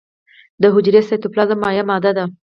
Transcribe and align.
د 0.61 0.63
حجرې 0.73 1.01
سایتوپلازم 1.07 1.59
مایع 1.63 1.83
ماده 1.89 2.11
ده 2.17 2.25